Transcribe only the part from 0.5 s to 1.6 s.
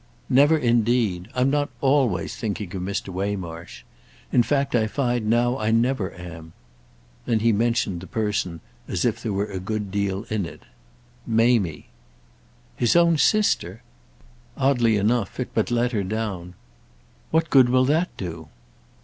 indeed. I'm